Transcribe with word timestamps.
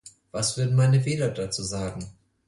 Was 0.31 0.57
würden 0.57 0.75
meine 0.75 1.05
Wähler 1.05 1.29
dazu 1.29 1.61
sagen? 1.61 2.09